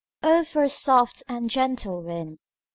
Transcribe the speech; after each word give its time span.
"O 0.23 0.43
for 0.43 0.63
a 0.63 0.69
soft 0.69 1.21
and 1.27 1.47
gentle 1.47 2.01
wind!" 2.01 2.39